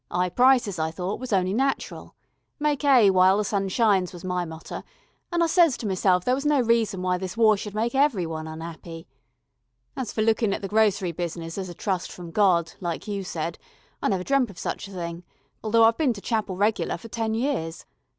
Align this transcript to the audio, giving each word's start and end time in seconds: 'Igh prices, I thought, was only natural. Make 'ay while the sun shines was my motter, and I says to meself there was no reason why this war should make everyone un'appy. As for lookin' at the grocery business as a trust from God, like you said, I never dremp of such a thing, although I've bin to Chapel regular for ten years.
'Igh 0.09 0.29
prices, 0.35 0.79
I 0.79 0.89
thought, 0.89 1.19
was 1.19 1.31
only 1.31 1.53
natural. 1.53 2.15
Make 2.57 2.83
'ay 2.83 3.11
while 3.11 3.37
the 3.37 3.43
sun 3.43 3.69
shines 3.69 4.11
was 4.13 4.23
my 4.23 4.45
motter, 4.45 4.83
and 5.31 5.43
I 5.43 5.45
says 5.45 5.77
to 5.77 5.85
meself 5.85 6.25
there 6.25 6.33
was 6.33 6.43
no 6.43 6.59
reason 6.59 7.03
why 7.03 7.19
this 7.19 7.37
war 7.37 7.55
should 7.55 7.75
make 7.75 7.93
everyone 7.93 8.47
un'appy. 8.47 9.05
As 9.95 10.11
for 10.11 10.23
lookin' 10.23 10.53
at 10.55 10.63
the 10.63 10.67
grocery 10.67 11.11
business 11.11 11.55
as 11.55 11.69
a 11.69 11.75
trust 11.75 12.11
from 12.11 12.31
God, 12.31 12.73
like 12.79 13.07
you 13.07 13.23
said, 13.23 13.59
I 14.01 14.09
never 14.09 14.23
dremp 14.23 14.49
of 14.49 14.57
such 14.57 14.87
a 14.87 14.91
thing, 14.91 15.23
although 15.63 15.83
I've 15.83 15.99
bin 15.99 16.13
to 16.13 16.21
Chapel 16.21 16.55
regular 16.55 16.97
for 16.97 17.07
ten 17.07 17.35
years. 17.35 17.85